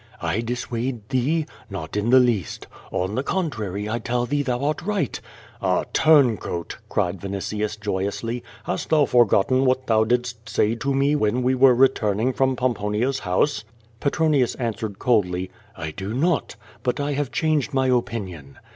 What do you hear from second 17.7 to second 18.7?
my opinion."